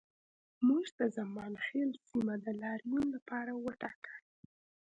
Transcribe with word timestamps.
موږ 0.67 0.85
د 0.99 1.01
زمانخیل 1.17 1.89
سیمه 2.07 2.35
د 2.45 2.47
لاریون 2.61 3.05
لپاره 3.15 3.51
وټاکه 3.65 4.13